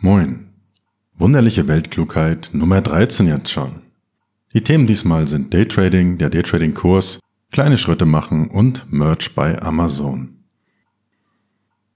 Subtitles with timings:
[0.00, 0.50] Moin.
[1.16, 3.82] Wunderliche Weltklugheit Nummer 13 jetzt schon.
[4.54, 7.18] Die Themen diesmal sind Daytrading, der Daytrading-Kurs,
[7.50, 10.44] kleine Schritte machen und Merch bei Amazon.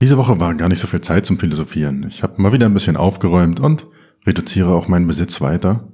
[0.01, 2.05] Diese Woche war gar nicht so viel Zeit zum Philosophieren.
[2.09, 3.87] Ich habe mal wieder ein bisschen aufgeräumt und
[4.27, 5.89] reduziere auch meinen Besitz weiter.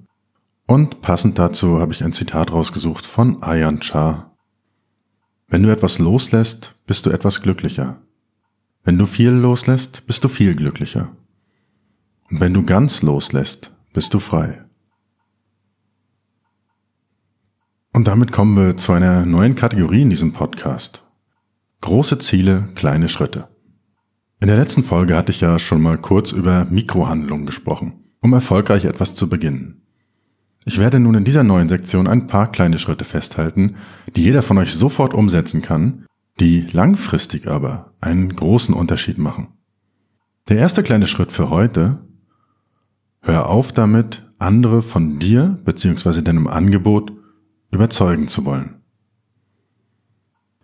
[0.67, 4.35] Und passend dazu habe ich ein Zitat rausgesucht von Ayan Shah.
[5.47, 8.01] Wenn du etwas loslässt, bist du etwas glücklicher.
[8.83, 11.15] Wenn du viel loslässt, bist du viel glücklicher.
[12.31, 14.62] Und wenn du ganz loslässt, bist du frei.
[17.93, 21.02] Und damit kommen wir zu einer neuen Kategorie in diesem Podcast.
[21.80, 23.49] Große Ziele, kleine Schritte.
[24.41, 28.85] In der letzten Folge hatte ich ja schon mal kurz über Mikrohandlungen gesprochen, um erfolgreich
[28.85, 29.83] etwas zu beginnen.
[30.65, 33.77] Ich werde nun in dieser neuen Sektion ein paar kleine Schritte festhalten,
[34.15, 36.05] die jeder von euch sofort umsetzen kann,
[36.41, 39.49] die langfristig aber einen großen Unterschied machen.
[40.49, 41.99] Der erste kleine Schritt für heute
[43.21, 46.23] Hör auf damit, andere von dir bzw.
[46.23, 47.13] deinem Angebot
[47.71, 48.77] überzeugen zu wollen.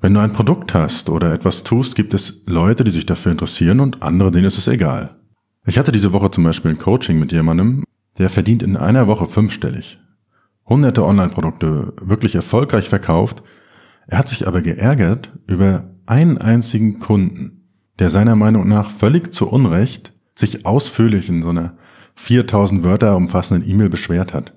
[0.00, 3.80] Wenn du ein Produkt hast oder etwas tust, gibt es Leute, die sich dafür interessieren
[3.80, 5.16] und andere, denen ist es egal.
[5.66, 7.84] Ich hatte diese Woche zum Beispiel ein Coaching mit jemandem,
[8.18, 9.98] der verdient in einer Woche fünfstellig.
[10.66, 13.42] Hunderte Online-Produkte wirklich erfolgreich verkauft.
[14.06, 19.48] Er hat sich aber geärgert über einen einzigen Kunden, der seiner Meinung nach völlig zu
[19.48, 21.78] Unrecht sich ausführlich in so einer
[22.16, 24.52] 4000 Wörter umfassenden E-Mail beschwert hat.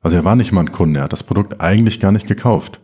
[0.00, 2.80] Also er war nicht mal ein Kunde, er hat das Produkt eigentlich gar nicht gekauft.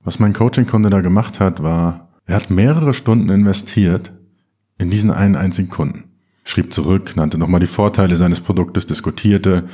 [0.00, 4.12] Was mein Coaching-Kunde da gemacht hat, war, er hat mehrere Stunden investiert
[4.78, 6.04] in diesen einen einzigen Kunden.
[6.44, 9.64] Schrieb zurück, nannte nochmal die Vorteile seines Produktes, diskutierte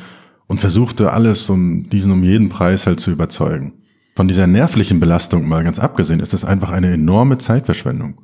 [0.46, 3.72] und versuchte alles, um diesen um jeden Preis halt zu überzeugen.
[4.14, 8.20] Von dieser nervlichen Belastung mal ganz abgesehen, ist es einfach eine enorme Zeitverschwendung.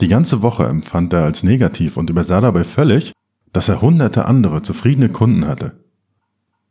[0.00, 3.12] Die ganze Woche empfand er als negativ und übersah dabei völlig,
[3.56, 5.82] dass er hunderte andere zufriedene Kunden hatte.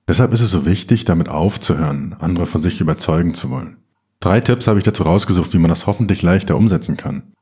[0.08, 3.78] Deshalb ist es so wichtig, damit aufzuhören, andere von sich überzeugen zu wollen.
[4.19, 7.34] Drei Tipps habe ich dazu rausgesucht, wie man das hoffentlich leichter umsetzen kann.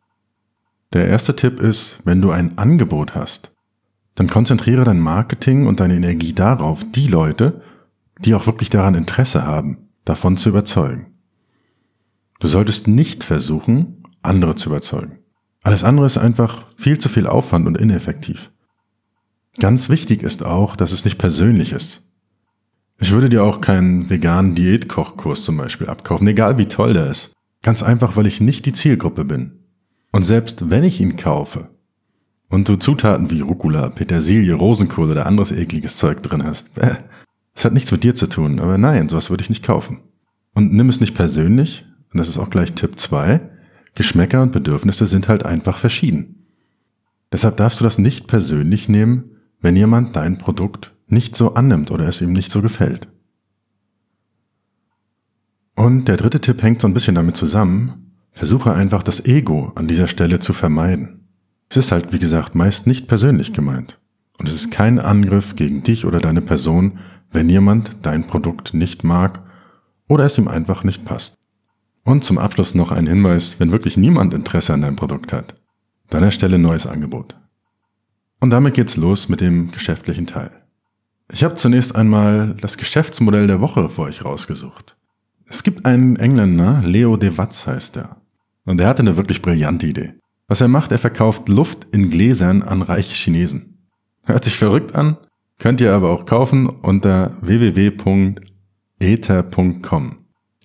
[0.93, 3.51] Der erste Tipp ist, wenn du ein Angebot hast,
[4.15, 7.61] dann konzentriere dein Marketing und deine Energie darauf, die Leute,
[8.19, 11.17] die auch wirklich daran Interesse haben, davon zu überzeugen.
[12.39, 15.19] Du solltest nicht versuchen, andere zu überzeugen.
[15.63, 18.52] Alles andere ist einfach viel zu viel Aufwand und ineffektiv.
[19.59, 22.03] Ganz wichtig ist auch, dass es nicht persönlich ist.
[22.99, 27.33] Ich würde dir auch keinen veganen Diätkochkurs zum Beispiel abkaufen, egal wie toll der ist.
[27.61, 29.59] Ganz einfach, weil ich nicht die Zielgruppe bin.
[30.11, 31.69] Und selbst wenn ich ihn kaufe
[32.49, 36.95] und du Zutaten wie Rucola, Petersilie, Rosenkohl oder anderes ekliges Zeug drin hast, äh,
[37.55, 40.01] das hat nichts mit dir zu tun, aber nein, sowas würde ich nicht kaufen.
[40.53, 43.41] Und nimm es nicht persönlich, und das ist auch gleich Tipp 2,
[43.95, 46.45] Geschmäcker und Bedürfnisse sind halt einfach verschieden.
[47.31, 49.32] Deshalb darfst du das nicht persönlich nehmen,
[49.63, 53.07] wenn jemand dein Produkt nicht so annimmt oder es ihm nicht so gefällt.
[55.75, 59.87] Und der dritte Tipp hängt so ein bisschen damit zusammen, versuche einfach das Ego an
[59.87, 61.27] dieser Stelle zu vermeiden.
[61.69, 63.99] Es ist halt, wie gesagt, meist nicht persönlich gemeint.
[64.37, 66.99] Und es ist kein Angriff gegen dich oder deine Person,
[67.31, 69.41] wenn jemand dein Produkt nicht mag
[70.07, 71.37] oder es ihm einfach nicht passt.
[72.03, 75.55] Und zum Abschluss noch ein Hinweis, wenn wirklich niemand Interesse an deinem Produkt hat,
[76.09, 77.35] dann erstelle neues Angebot.
[78.43, 80.51] Und damit geht's los mit dem geschäftlichen Teil.
[81.31, 84.97] Ich habe zunächst einmal das Geschäftsmodell der Woche für euch rausgesucht.
[85.45, 88.17] Es gibt einen Engländer, Leo de Watz heißt er.
[88.65, 90.15] Und er hatte eine wirklich brillante Idee.
[90.49, 93.77] Was er macht, er verkauft Luft in Gläsern an reiche Chinesen.
[94.23, 95.15] Hört sich verrückt an,
[95.57, 98.35] könnt ihr aber auch kaufen unter www.ether.com.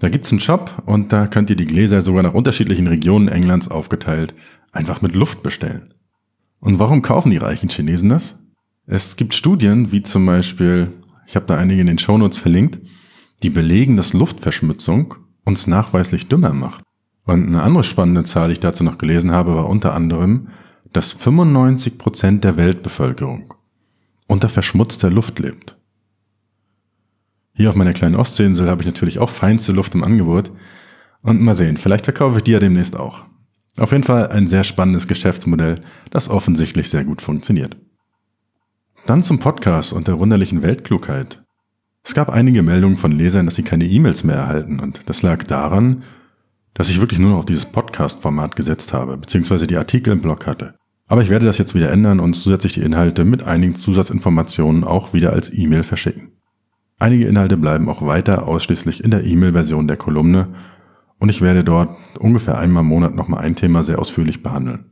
[0.01, 3.69] Da gibt's einen Shop und da könnt ihr die Gläser sogar nach unterschiedlichen Regionen Englands
[3.69, 4.35] aufgeteilt
[4.73, 5.95] einfach mit Luft bestellen.
[6.61, 8.39] Und warum kaufen die reichen Chinesen das?
[8.87, 10.93] Es gibt Studien, wie zum Beispiel,
[11.27, 12.79] ich habe da einige in den Shownotes verlinkt,
[13.43, 15.15] die belegen, dass Luftverschmutzung
[15.45, 16.83] uns nachweislich dümmer macht.
[17.25, 20.49] Und eine andere spannende Zahl, die ich dazu noch gelesen habe, war unter anderem,
[20.93, 23.55] dass 95 Prozent der Weltbevölkerung
[24.27, 25.77] unter verschmutzter Luft lebt.
[27.53, 30.51] Hier auf meiner kleinen Ostseeinsel habe ich natürlich auch feinste Luft im Angebot.
[31.23, 33.25] Und mal sehen, vielleicht verkaufe ich die ja demnächst auch.
[33.79, 35.81] Auf jeden Fall ein sehr spannendes Geschäftsmodell,
[36.11, 37.77] das offensichtlich sehr gut funktioniert.
[39.07, 41.43] Dann zum Podcast und der wunderlichen Weltklugheit.
[42.03, 45.45] Es gab einige Meldungen von Lesern, dass sie keine E-Mails mehr erhalten und das lag
[45.45, 46.03] daran,
[46.75, 50.47] dass ich wirklich nur noch auf dieses Podcast-Format gesetzt habe, beziehungsweise die Artikel im Blog
[50.47, 50.75] hatte.
[51.07, 55.13] Aber ich werde das jetzt wieder ändern und zusätzlich die Inhalte mit einigen Zusatzinformationen auch
[55.13, 56.33] wieder als E-Mail verschicken.
[56.99, 60.49] Einige Inhalte bleiben auch weiter ausschließlich in der E-Mail-Version der Kolumne
[61.19, 64.91] und ich werde dort ungefähr einmal im Monat nochmal ein Thema sehr ausführlich behandeln.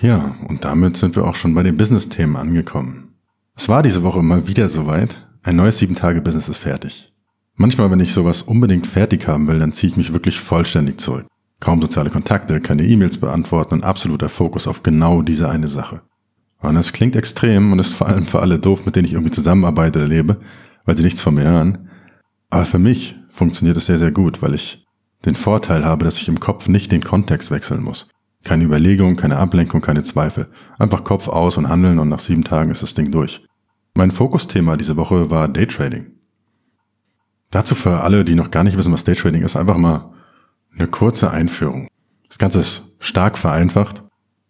[0.00, 3.14] Ja, und damit sind wir auch schon bei den Business-Themen angekommen.
[3.54, 5.28] Es war diese Woche mal wieder soweit.
[5.42, 7.12] Ein neues 7-Tage-Business ist fertig.
[7.54, 11.26] Manchmal, wenn ich sowas unbedingt fertig haben will, dann ziehe ich mich wirklich vollständig zurück.
[11.60, 16.00] Kaum soziale Kontakte, keine E-Mails beantworten und absoluter Fokus auf genau diese eine Sache.
[16.60, 19.32] Und das klingt extrem und ist vor allem für alle doof, mit denen ich irgendwie
[19.32, 20.40] zusammenarbeite oder lebe,
[20.84, 21.90] weil sie nichts von mir hören.
[22.52, 24.84] Aber für mich funktioniert es sehr, sehr gut, weil ich
[25.24, 28.08] den Vorteil habe, dass ich im Kopf nicht den Kontext wechseln muss.
[28.44, 30.48] Keine Überlegung, keine Ablenkung, keine Zweifel.
[30.78, 33.42] Einfach Kopf aus und handeln und nach sieben Tagen ist das Ding durch.
[33.94, 36.10] Mein Fokusthema diese Woche war Daytrading.
[37.50, 40.12] Dazu für alle, die noch gar nicht wissen, was Daytrading ist, einfach mal
[40.76, 41.88] eine kurze Einführung.
[42.28, 44.02] Das Ganze ist stark vereinfacht,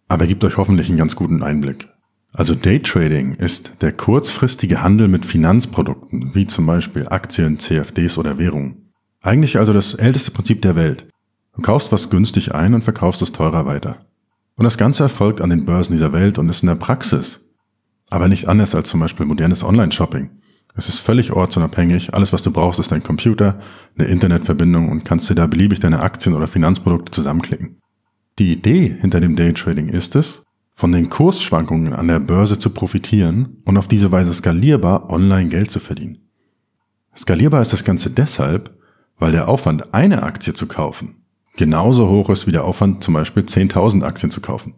[0.09, 1.89] aber gibt euch hoffentlich einen ganz guten Einblick.
[2.35, 8.93] Also Daytrading ist der kurzfristige Handel mit Finanzprodukten, wie zum Beispiel Aktien, CFDs oder Währungen.
[9.21, 11.07] Eigentlich also das älteste Prinzip der Welt.
[11.55, 14.07] Du kaufst was günstig ein und verkaufst es teurer weiter.
[14.57, 17.41] Und das Ganze erfolgt an den Börsen dieser Welt und ist in der Praxis.
[18.09, 20.31] Aber nicht anders als zum Beispiel modernes Online-Shopping.
[20.75, 22.15] Es ist völlig ortsunabhängig.
[22.15, 23.61] Alles, was du brauchst, ist dein Computer,
[23.99, 27.77] eine Internetverbindung und kannst dir da beliebig deine Aktien oder Finanzprodukte zusammenklicken.
[28.39, 30.43] Die Idee hinter dem Daytrading ist es,
[30.83, 35.71] von den Kursschwankungen an der Börse zu profitieren und auf diese Weise skalierbar online Geld
[35.71, 36.19] zu verdienen.
[37.15, 38.77] Skalierbar ist das Ganze deshalb,
[39.17, 41.23] weil der Aufwand, eine Aktie zu kaufen,
[41.57, 44.75] genauso hoch ist wie der Aufwand, zum Beispiel 10.000 Aktien zu kaufen.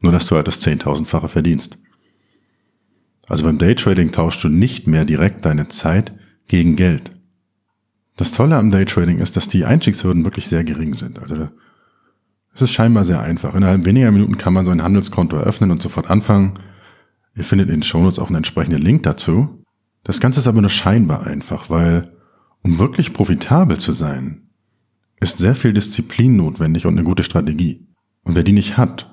[0.00, 1.76] Nur dass du halt das 10.000-fache verdienst.
[3.28, 6.14] Also beim Daytrading tauschst du nicht mehr direkt deine Zeit
[6.48, 7.10] gegen Geld.
[8.16, 11.18] Das Tolle am Daytrading ist, dass die Einstiegshürden wirklich sehr gering sind.
[11.18, 11.50] Also
[12.54, 13.54] es ist scheinbar sehr einfach.
[13.54, 16.54] Innerhalb weniger Minuten kann man so ein Handelskonto eröffnen und sofort anfangen.
[17.34, 19.64] Ihr findet in den Shownotes auch einen entsprechenden Link dazu.
[20.04, 22.12] Das Ganze ist aber nur scheinbar einfach, weil
[22.62, 24.48] um wirklich profitabel zu sein,
[25.20, 27.86] ist sehr viel Disziplin notwendig und eine gute Strategie.
[28.24, 29.08] Und wer die nicht hat,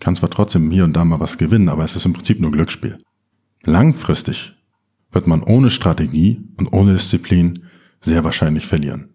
[0.00, 2.50] kann zwar trotzdem hier und da mal was gewinnen, aber es ist im Prinzip nur
[2.50, 2.98] Glücksspiel.
[3.62, 4.54] Langfristig
[5.12, 7.54] wird man ohne Strategie und ohne Disziplin
[8.00, 9.13] sehr wahrscheinlich verlieren.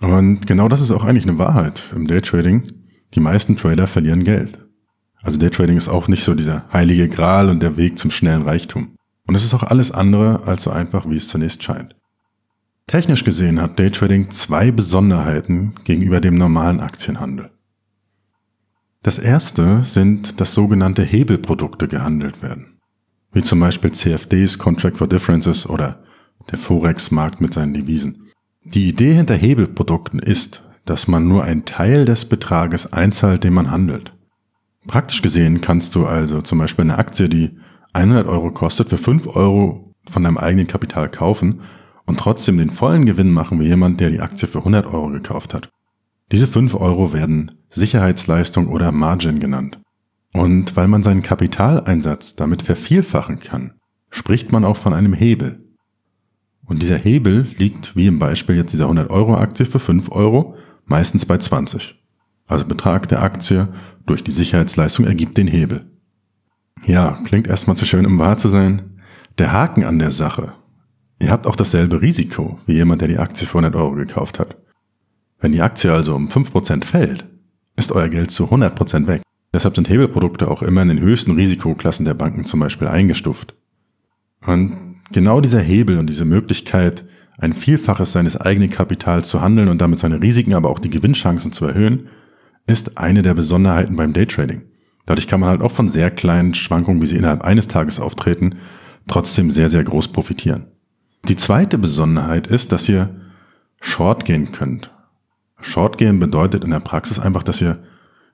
[0.00, 2.72] Und genau das ist auch eigentlich eine Wahrheit im Daytrading.
[3.14, 4.58] Die meisten Trader verlieren Geld.
[5.22, 8.96] Also Daytrading ist auch nicht so dieser heilige Gral und der Weg zum schnellen Reichtum.
[9.26, 11.96] Und es ist auch alles andere als so einfach, wie es zunächst scheint.
[12.86, 17.50] Technisch gesehen hat Daytrading zwei Besonderheiten gegenüber dem normalen Aktienhandel.
[19.02, 22.78] Das erste sind, dass sogenannte Hebelprodukte gehandelt werden
[23.32, 26.02] wie zum Beispiel CFDs, Contract for Differences oder
[26.50, 28.27] der Forex-Markt mit seinen Devisen.
[28.74, 33.70] Die Idee hinter Hebelprodukten ist, dass man nur einen Teil des Betrages einzahlt, den man
[33.70, 34.12] handelt.
[34.86, 37.58] Praktisch gesehen kannst du also zum Beispiel eine Aktie, die
[37.94, 41.60] 100 Euro kostet, für 5 Euro von deinem eigenen Kapital kaufen
[42.04, 45.54] und trotzdem den vollen Gewinn machen wie jemand, der die Aktie für 100 Euro gekauft
[45.54, 45.70] hat.
[46.30, 49.80] Diese 5 Euro werden Sicherheitsleistung oder Margin genannt.
[50.34, 53.74] Und weil man seinen Kapitaleinsatz damit vervielfachen kann,
[54.10, 55.67] spricht man auch von einem Hebel.
[56.68, 60.54] Und dieser Hebel liegt, wie im Beispiel jetzt dieser 100 Euro Aktie für 5 Euro,
[60.84, 61.98] meistens bei 20.
[62.46, 63.68] Also Betrag der Aktie
[64.06, 65.86] durch die Sicherheitsleistung ergibt den Hebel.
[66.84, 69.00] Ja, klingt erstmal zu schön, um wahr zu sein.
[69.38, 70.52] Der Haken an der Sache.
[71.20, 74.56] Ihr habt auch dasselbe Risiko wie jemand, der die Aktie für 100 Euro gekauft hat.
[75.40, 77.24] Wenn die Aktie also um 5% fällt,
[77.76, 79.22] ist euer Geld zu 100% weg.
[79.54, 83.54] Deshalb sind Hebelprodukte auch immer in den höchsten Risikoklassen der Banken zum Beispiel eingestuft.
[84.46, 87.04] Und genau dieser Hebel und diese Möglichkeit,
[87.38, 91.52] ein Vielfaches seines eigenen Kapitals zu handeln und damit seine Risiken, aber auch die Gewinnchancen
[91.52, 92.08] zu erhöhen,
[92.66, 94.62] ist eine der Besonderheiten beim Daytrading.
[95.06, 98.56] Dadurch kann man halt auch von sehr kleinen Schwankungen, wie sie innerhalb eines Tages auftreten,
[99.06, 100.66] trotzdem sehr, sehr groß profitieren.
[101.26, 103.08] Die zweite Besonderheit ist, dass ihr
[103.80, 104.92] Short gehen könnt.
[105.60, 107.78] Short gehen bedeutet in der Praxis einfach, dass ihr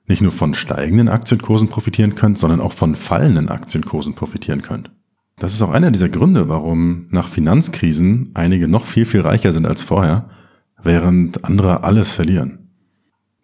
[0.07, 4.91] nicht nur von steigenden Aktienkursen profitieren könnt, sondern auch von fallenden Aktienkursen profitieren könnt.
[5.37, 9.65] Das ist auch einer dieser Gründe, warum nach Finanzkrisen einige noch viel, viel reicher sind
[9.65, 10.29] als vorher,
[10.81, 12.69] während andere alles verlieren.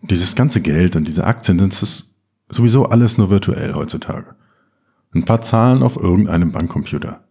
[0.01, 2.17] Dieses ganze Geld und diese Aktien sind es
[2.49, 4.35] sowieso alles nur virtuell heutzutage.
[5.13, 7.25] Ein paar Zahlen auf irgendeinem Bankcomputer.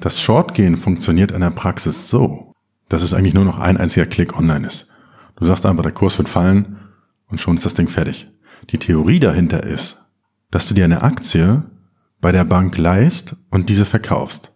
[0.00, 2.52] Das Shortgehen funktioniert in der Praxis so,
[2.88, 4.88] dass es eigentlich nur noch ein einziger Klick online ist.
[5.36, 6.78] Du sagst einfach, der Kurs wird fallen
[7.28, 8.28] und schon ist das Ding fertig.
[8.70, 10.04] Die Theorie dahinter ist,
[10.50, 11.62] dass du dir eine Aktie
[12.20, 14.52] bei der Bank leist und diese verkaufst.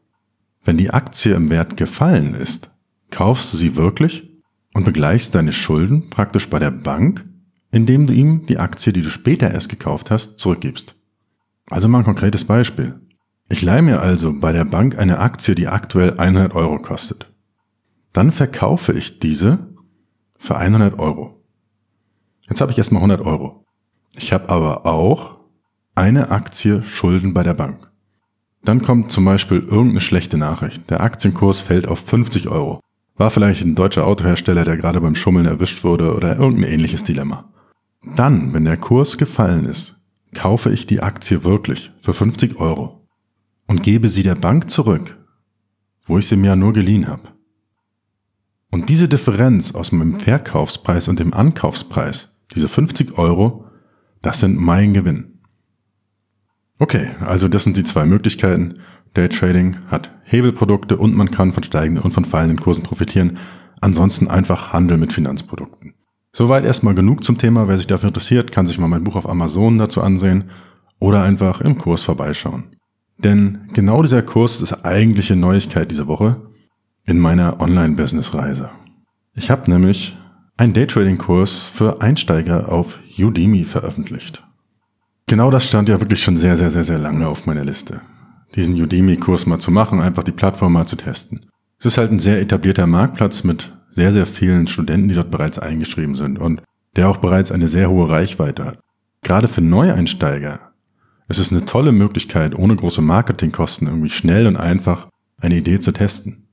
[0.64, 2.71] Wenn die Aktie im Wert gefallen ist,
[3.11, 4.31] kaufst du sie wirklich
[4.75, 7.25] und begleichst deine Schulden praktisch bei der Bank,
[7.71, 10.95] indem du ihm die Aktie, die du später erst gekauft hast, zurückgibst.
[11.71, 13.00] Also mal ein konkretes Beispiel.
[13.49, 17.31] Ich leihe mir also bei der Bank eine Aktie, die aktuell 100 Euro kostet.
[18.12, 19.75] Dann verkaufe ich diese
[20.38, 21.42] für 100 Euro.
[22.49, 23.64] Jetzt habe ich erstmal 100 Euro.
[24.14, 25.42] Ich habe aber auch
[25.95, 27.91] eine Aktie Schulden bei der Bank.
[28.65, 30.89] Dann kommt zum Beispiel irgendeine schlechte Nachricht.
[30.89, 32.81] Der Aktienkurs fällt auf 50 Euro.
[33.17, 37.53] War vielleicht ein deutscher Autohersteller, der gerade beim Schummeln erwischt wurde oder irgendein ähnliches Dilemma.
[38.17, 39.97] Dann, wenn der Kurs gefallen ist,
[40.35, 43.07] kaufe ich die Aktie wirklich für 50 Euro
[43.67, 45.19] und gebe sie der Bank zurück,
[46.07, 47.29] wo ich sie mir ja nur geliehen habe.
[48.71, 53.67] Und diese Differenz aus meinem Verkaufspreis und dem Ankaufspreis, diese 50 Euro,
[54.23, 55.32] das sind mein Gewinn.
[56.83, 58.75] Okay, also das sind die zwei Möglichkeiten.
[59.15, 63.39] Daytrading hat Hebelprodukte und man kann von steigenden und von fallenden Kursen profitieren.
[63.81, 65.95] Ansonsten einfach Handel mit Finanzprodukten.
[66.33, 67.69] Soweit erstmal genug zum Thema.
[67.69, 70.51] Wer sich dafür interessiert, kann sich mal mein Buch auf Amazon dazu ansehen
[70.99, 72.75] oder einfach im Kurs vorbeischauen.
[73.17, 76.49] Denn genau dieser Kurs ist eigentliche Neuigkeit diese Woche
[77.05, 78.71] in meiner Online-Business-Reise.
[79.37, 80.19] Ich habe nämlich
[80.57, 84.43] einen Daytrading-Kurs für Einsteiger auf Udemy veröffentlicht.
[85.33, 88.03] Genau das stand ja wirklich schon sehr, sehr, sehr, sehr lange auf meiner Liste.
[88.55, 91.41] Diesen Udemy-Kurs mal zu machen, einfach die Plattform mal zu testen.
[91.79, 95.59] Es ist halt ein sehr etablierter Marktplatz mit sehr, sehr vielen Studenten, die dort bereits
[95.59, 96.61] eingeschrieben sind und
[96.97, 98.81] der auch bereits eine sehr hohe Reichweite hat.
[99.23, 100.73] Gerade für Neueinsteiger
[101.29, 105.09] ist es eine tolle Möglichkeit, ohne große Marketingkosten irgendwie schnell und einfach
[105.41, 106.47] eine Idee zu testen.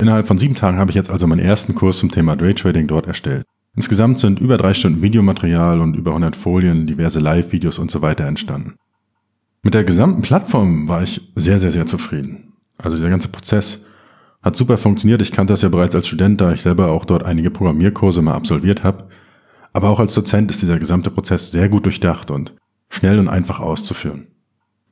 [0.00, 3.06] Innerhalb von sieben Tagen habe ich jetzt also meinen ersten Kurs zum Thema Daytrading dort
[3.06, 3.44] erstellt.
[3.76, 8.24] Insgesamt sind über drei Stunden Videomaterial und über 100 Folien, diverse Live-Videos und so weiter
[8.24, 8.74] entstanden.
[9.62, 12.52] Mit der gesamten Plattform war ich sehr, sehr, sehr zufrieden.
[12.78, 13.84] Also dieser ganze Prozess
[14.42, 15.22] hat super funktioniert.
[15.22, 18.34] Ich kannte das ja bereits als Student, da ich selber auch dort einige Programmierkurse mal
[18.34, 19.08] absolviert habe.
[19.72, 22.54] Aber auch als Dozent ist dieser gesamte Prozess sehr gut durchdacht und
[22.90, 24.28] schnell und einfach auszuführen.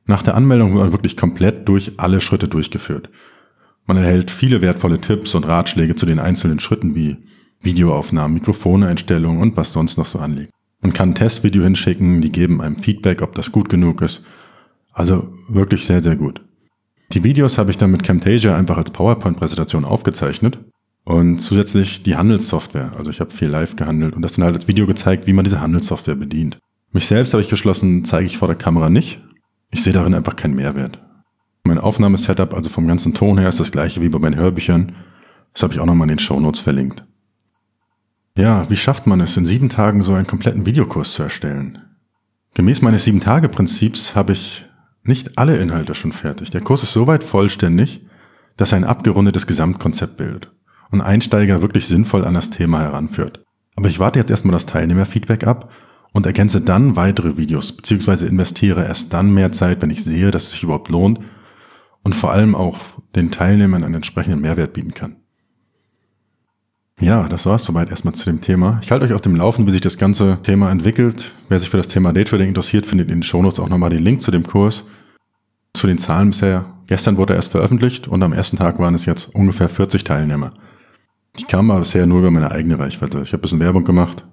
[0.05, 3.09] Nach der Anmeldung wird man wirklich komplett durch alle Schritte durchgeführt.
[3.85, 7.17] Man erhält viele wertvolle Tipps und Ratschläge zu den einzelnen Schritten wie
[7.63, 10.51] Videoaufnahmen, Mikrofoneinstellungen und was sonst noch so anliegt.
[10.81, 14.23] Man kann ein Testvideo hinschicken, die geben einem Feedback, ob das gut genug ist.
[14.91, 16.41] Also wirklich sehr, sehr gut.
[17.13, 20.59] Die Videos habe ich dann mit Camtasia einfach als PowerPoint-Präsentation aufgezeichnet
[21.05, 22.93] und zusätzlich die Handelssoftware.
[22.97, 25.43] Also ich habe viel live gehandelt und das dann halt als Video gezeigt, wie man
[25.43, 26.59] diese Handelssoftware bedient.
[26.91, 29.21] Mich selbst habe ich geschlossen, zeige ich vor der Kamera nicht.
[29.71, 30.99] Ich sehe darin einfach keinen Mehrwert.
[31.63, 34.91] Mein Aufnahmesetup, also vom ganzen Ton her, ist das gleiche wie bei meinen Hörbüchern.
[35.53, 37.03] Das habe ich auch nochmal in den Shownotes verlinkt.
[38.35, 41.79] Ja, wie schafft man es, in sieben Tagen so einen kompletten Videokurs zu erstellen?
[42.55, 44.65] Gemäß meines Sieben-Tage-Prinzips habe ich
[45.03, 46.49] nicht alle Inhalte schon fertig.
[46.49, 48.05] Der Kurs ist soweit vollständig,
[48.57, 50.51] dass er ein abgerundetes Gesamtkonzept bildet
[50.89, 53.43] und Einsteiger wirklich sinnvoll an das Thema heranführt.
[53.75, 55.71] Aber ich warte jetzt erstmal das Teilnehmerfeedback ab
[56.11, 60.43] und ergänze dann weitere Videos, beziehungsweise investiere erst dann mehr Zeit, wenn ich sehe, dass
[60.45, 61.19] es sich überhaupt lohnt
[62.03, 62.79] und vor allem auch
[63.15, 65.17] den Teilnehmern einen entsprechenden Mehrwert bieten kann.
[66.99, 68.79] Ja, das war's soweit erstmal zu dem Thema.
[68.81, 71.33] Ich halte euch auf dem Laufen, wie sich das ganze Thema entwickelt.
[71.49, 74.21] Wer sich für das Thema Daytrading interessiert, findet in den Shownotes auch nochmal den Link
[74.21, 74.85] zu dem Kurs.
[75.73, 76.65] Zu den Zahlen bisher.
[76.87, 80.53] Gestern wurde er erst veröffentlicht und am ersten Tag waren es jetzt ungefähr 40 Teilnehmer.
[81.35, 83.21] Ich kam aber bisher nur über meine eigene Reichweite.
[83.21, 84.23] Ich habe ein bisschen Werbung gemacht.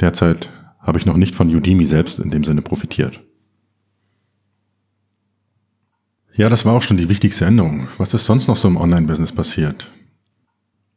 [0.00, 3.22] Derzeit habe ich noch nicht von Udemy selbst in dem Sinne profitiert.
[6.34, 7.88] Ja, das war auch schon die wichtigste Änderung.
[7.98, 9.90] Was ist sonst noch so im Online-Business passiert?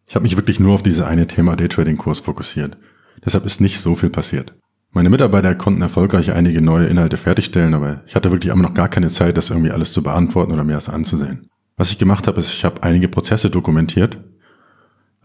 [0.07, 2.77] Ich habe mich wirklich nur auf dieses eine Thema Daytrading-Kurs fokussiert.
[3.25, 4.53] Deshalb ist nicht so viel passiert.
[4.91, 8.87] Meine Mitarbeiter konnten erfolgreich einige neue Inhalte fertigstellen, aber ich hatte wirklich immer noch gar
[8.87, 11.49] keine Zeit, das irgendwie alles zu beantworten oder mir das anzusehen.
[11.75, 14.19] Was ich gemacht habe, ist, ich habe einige Prozesse dokumentiert,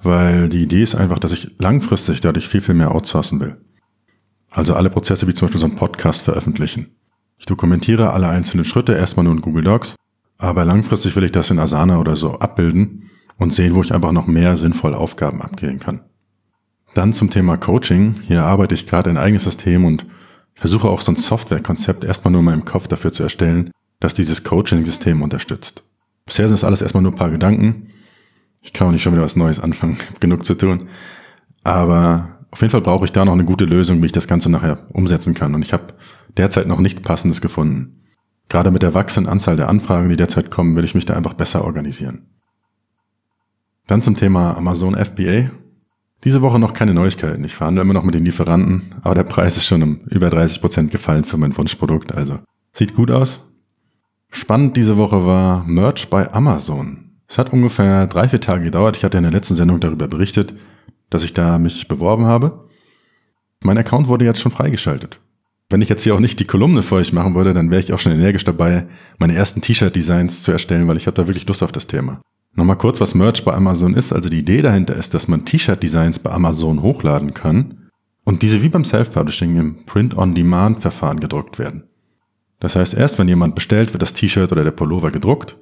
[0.03, 3.59] weil die Idee ist einfach, dass ich langfristig dadurch viel, viel mehr outsourcen will.
[4.49, 6.89] Also alle Prozesse wie zum Beispiel so einen Podcast veröffentlichen.
[7.39, 9.95] Ich dokumentiere alle einzelnen Schritte erstmal nur in Google Docs,
[10.39, 13.10] aber langfristig will ich das in Asana oder so abbilden
[13.40, 16.02] und sehen, wo ich einfach noch mehr sinnvolle Aufgaben abgehen kann.
[16.94, 18.16] Dann zum Thema Coaching.
[18.26, 20.06] Hier arbeite ich gerade ein eigenes System und
[20.54, 24.44] versuche auch so ein Softwarekonzept erstmal nur in meinem Kopf dafür zu erstellen, dass dieses
[24.44, 25.82] Coaching-System unterstützt.
[26.26, 27.88] Bisher sind es alles erstmal nur ein paar Gedanken.
[28.61, 30.88] Ich kann auch nicht schon wieder was Neues anfangen, genug zu tun.
[31.64, 34.50] Aber auf jeden Fall brauche ich da noch eine gute Lösung, wie ich das Ganze
[34.50, 35.54] nachher umsetzen kann.
[35.54, 35.94] Und ich habe
[36.37, 38.02] derzeit noch nicht passendes gefunden.
[38.50, 41.35] Gerade mit der wachsenden Anzahl der Anfragen, die derzeit kommen, will ich mich da einfach
[41.35, 42.26] besser organisieren.
[43.87, 45.51] Dann zum Thema Amazon FBA.
[46.25, 47.45] Diese Woche noch keine Neuigkeiten.
[47.45, 50.61] Ich verhandle immer noch mit den Lieferanten, aber der Preis ist schon um über 30
[50.61, 52.39] Prozent gefallen für mein Wunschprodukt, also
[52.73, 53.51] sieht gut aus.
[54.31, 57.11] Spannend diese Woche war Merch bei Amazon.
[57.27, 58.97] Es hat ungefähr drei, vier Tage gedauert.
[58.97, 60.55] Ich hatte in der letzten Sendung darüber berichtet,
[61.11, 62.69] dass ich da mich beworben habe.
[63.63, 65.21] Mein Account wurde jetzt schon freigeschaltet.
[65.69, 67.93] Wenn ich jetzt hier auch nicht die Kolumne für euch machen würde, dann wäre ich
[67.93, 68.87] auch schon energisch dabei,
[69.19, 72.21] meine ersten T-Shirt-Designs zu erstellen, weil ich habe da wirklich Lust auf das Thema.
[72.54, 74.12] Nochmal kurz, was Merch bei Amazon ist.
[74.12, 77.90] Also die Idee dahinter ist, dass man T-Shirt-Designs bei Amazon hochladen kann
[78.25, 81.85] und diese wie beim Self-Publishing im Print-on-Demand-Verfahren gedruckt werden.
[82.59, 85.57] Das heißt, erst wenn jemand bestellt, wird das T-Shirt oder der Pullover gedruckt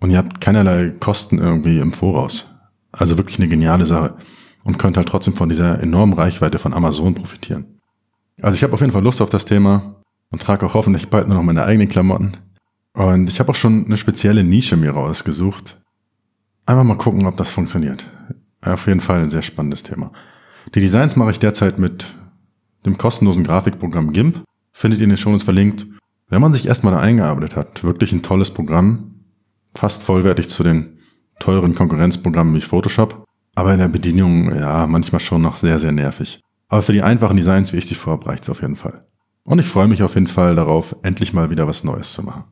[0.00, 2.54] und ihr habt keinerlei Kosten irgendwie im Voraus.
[2.92, 4.14] Also wirklich eine geniale Sache
[4.64, 7.80] und könnt halt trotzdem von dieser enormen Reichweite von Amazon profitieren.
[8.40, 11.28] Also ich habe auf jeden Fall Lust auf das Thema und trage auch hoffentlich bald
[11.28, 12.36] nur noch meine eigenen Klamotten.
[12.92, 15.80] Und ich habe auch schon eine spezielle Nische mir rausgesucht.
[16.68, 18.04] Einfach mal gucken, ob das funktioniert.
[18.60, 20.12] Auf jeden Fall ein sehr spannendes Thema.
[20.74, 22.14] Die Designs mache ich derzeit mit
[22.84, 24.42] dem kostenlosen Grafikprogramm GIMP.
[24.72, 25.86] Findet ihr in den Shownotes verlinkt.
[26.28, 29.14] Wenn man sich erstmal da eingearbeitet hat, wirklich ein tolles Programm.
[29.74, 30.98] Fast vollwertig zu den
[31.40, 33.24] teuren Konkurrenzprogrammen wie Photoshop.
[33.54, 36.42] Aber in der Bedienung, ja, manchmal schon noch sehr, sehr nervig.
[36.68, 39.06] Aber für die einfachen Designs, wie ich sie vorhabe, reicht es auf jeden Fall.
[39.42, 42.44] Und ich freue mich auf jeden Fall darauf, endlich mal wieder was Neues zu machen.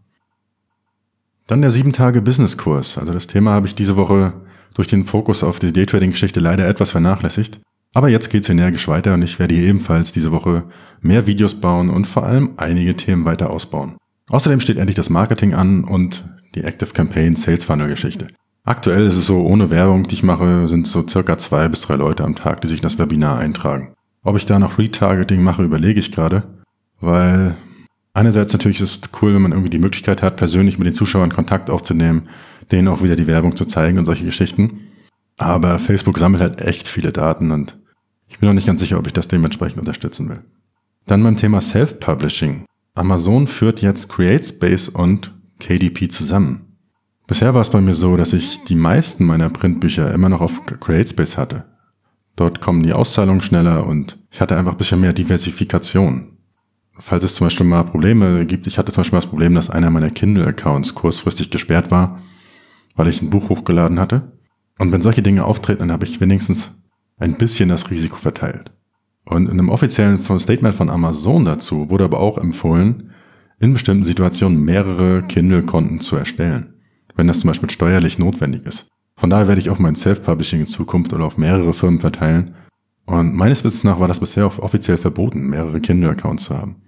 [1.46, 2.98] Dann der 7-Tage-Business-Kurs.
[2.98, 4.32] Also das Thema habe ich diese Woche
[4.74, 7.60] durch den Fokus auf die Daytrading-Geschichte leider etwas vernachlässigt.
[7.94, 10.64] Aber jetzt geht's energisch weiter und ich werde hier ebenfalls diese Woche
[11.00, 13.96] mehr Videos bauen und vor allem einige Themen weiter ausbauen.
[14.28, 16.24] Außerdem steht endlich das Marketing an und
[16.54, 18.26] die Active Campaign Sales Funnel Geschichte.
[18.64, 21.94] Aktuell ist es so, ohne Werbung, die ich mache, sind so circa zwei bis drei
[21.94, 23.94] Leute am Tag, die sich in das Webinar eintragen.
[24.24, 26.42] Ob ich da noch Retargeting mache, überlege ich gerade,
[27.00, 27.56] weil
[28.16, 31.32] einerseits natürlich ist es cool, wenn man irgendwie die Möglichkeit hat, persönlich mit den Zuschauern
[31.32, 32.28] Kontakt aufzunehmen,
[32.72, 34.80] denen auch wieder die Werbung zu zeigen und solche Geschichten.
[35.36, 37.78] Aber Facebook sammelt halt echt viele Daten und
[38.28, 40.40] ich bin noch nicht ganz sicher, ob ich das dementsprechend unterstützen will.
[41.06, 42.64] Dann beim Thema Self-Publishing.
[42.94, 46.78] Amazon führt jetzt CreateSpace und KDP zusammen.
[47.26, 50.64] Bisher war es bei mir so, dass ich die meisten meiner Printbücher immer noch auf
[50.64, 51.64] CreateSpace hatte.
[52.34, 56.35] Dort kommen die Auszahlungen schneller und ich hatte einfach ein bisschen mehr Diversifikation.
[56.98, 59.90] Falls es zum Beispiel mal Probleme gibt, ich hatte zum Beispiel das Problem, dass einer
[59.90, 62.20] meiner Kindle-Accounts kurzfristig gesperrt war,
[62.94, 64.32] weil ich ein Buch hochgeladen hatte.
[64.78, 66.74] Und wenn solche Dinge auftreten, dann habe ich wenigstens
[67.18, 68.72] ein bisschen das Risiko verteilt.
[69.24, 73.10] Und in einem offiziellen Statement von Amazon dazu wurde aber auch empfohlen,
[73.58, 76.74] in bestimmten Situationen mehrere Kindle-Konten zu erstellen
[77.16, 78.86] wenn das zum Beispiel steuerlich notwendig ist.
[79.16, 82.54] Von daher werde ich auch mein Self-Publishing in Zukunft oder auf mehrere Firmen verteilen.
[83.06, 86.82] Und meines Wissens nach war das bisher offiziell verboten, mehrere Kindle-Accounts zu haben.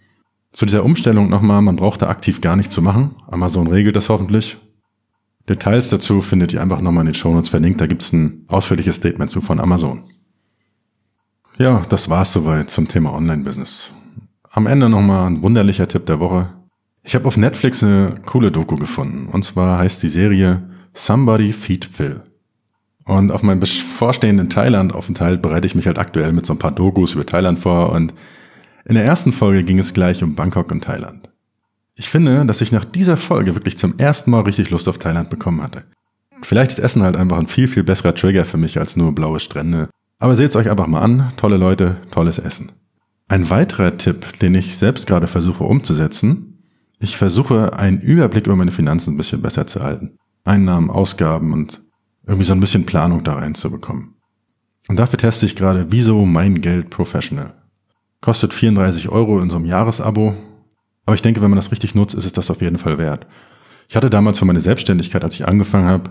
[0.53, 3.15] Zu dieser Umstellung nochmal, man braucht da aktiv gar nichts zu machen.
[3.29, 4.59] Amazon regelt das hoffentlich.
[5.49, 7.81] Details dazu findet ihr einfach nochmal in den Shownotes verlinkt.
[7.81, 10.03] Da gibt's ein ausführliches Statement zu von Amazon.
[11.59, 13.93] Ja, das war's soweit zum Thema Online-Business.
[14.51, 16.53] Am Ende nochmal ein wunderlicher Tipp der Woche.
[17.03, 19.29] Ich habe auf Netflix eine coole Doku gefunden.
[19.29, 22.23] Und zwar heißt die Serie Somebody Feed Phil.
[23.09, 27.15] Und auf meinem bevorstehenden Thailand-Aufenthalt bereite ich mich halt aktuell mit so ein paar Dokus
[27.15, 27.91] über Thailand vor.
[27.91, 28.13] Und
[28.85, 31.31] in der ersten Folge ging es gleich um Bangkok und Thailand.
[31.95, 35.31] Ich finde, dass ich nach dieser Folge wirklich zum ersten Mal richtig Lust auf Thailand
[35.31, 35.85] bekommen hatte.
[36.43, 39.41] Vielleicht ist Essen halt einfach ein viel, viel besserer Trigger für mich als nur blaue
[39.41, 39.89] Strände.
[40.19, 41.33] Aber seht es euch einfach mal an.
[41.39, 42.73] Tolle Leute, tolles Essen.
[43.27, 46.59] Ein weiterer Tipp, den ich selbst gerade versuche umzusetzen,
[47.01, 50.19] ich versuche einen Überblick über meine Finanzen ein bisschen besser zu halten.
[50.45, 51.81] Einnahmen, Ausgaben und
[52.29, 54.15] irgendwie so ein bisschen Planung da reinzubekommen.
[54.89, 57.55] Und dafür teste ich gerade Wieso mein Geld Professional.
[58.21, 60.37] Kostet 34 Euro in so einem Jahresabo.
[61.07, 63.27] Aber ich denke, wenn man das richtig nutzt, ist es das auf jeden Fall wert.
[63.89, 66.11] Ich hatte damals für meine Selbstständigkeit, als ich angefangen habe,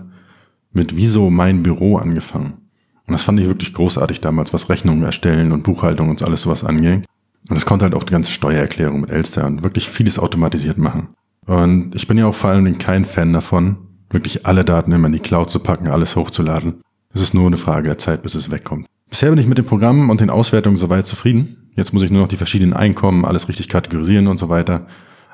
[0.72, 2.68] mit Wieso mein Büro angefangen.
[3.06, 6.64] Und das fand ich wirklich großartig damals, was Rechnungen erstellen und Buchhaltung und alles sowas
[6.64, 7.04] anging.
[7.48, 11.08] Und es konnte halt auch die ganze Steuererklärung mit Elster und wirklich vieles automatisiert machen.
[11.46, 15.12] Und ich bin ja auch vor allem kein Fan davon, wirklich alle Daten immer in
[15.12, 16.80] die Cloud zu packen, alles hochzuladen.
[17.12, 18.86] Es ist nur eine Frage der Zeit, bis es wegkommt.
[19.08, 21.70] Bisher bin ich mit dem Programm und den Auswertungen soweit zufrieden.
[21.76, 24.86] Jetzt muss ich nur noch die verschiedenen Einkommen, alles richtig kategorisieren und so weiter.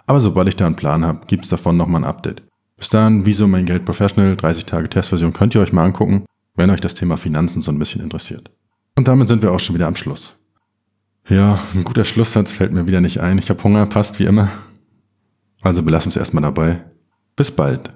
[0.06, 2.42] Aber sobald ich da einen Plan habe, gibt's davon nochmal ein Update.
[2.76, 6.70] Bis dann, wieso mein Geld Professional, 30 Tage Testversion, könnt ihr euch mal angucken, wenn
[6.70, 8.50] euch das Thema Finanzen so ein bisschen interessiert.
[8.96, 10.36] Und damit sind wir auch schon wieder am Schluss.
[11.28, 13.38] Ja, ein guter Schlusssatz fällt mir wieder nicht ein.
[13.38, 14.50] Ich habe Hunger, passt wie immer.
[15.62, 16.84] Also belassen wir es erstmal dabei.
[17.34, 17.90] Bis bald.